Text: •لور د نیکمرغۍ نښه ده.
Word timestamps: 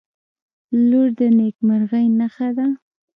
•لور 0.89 1.07
د 1.17 1.19
نیکمرغۍ 1.39 2.05
نښه 2.19 2.49
ده. 2.57 2.67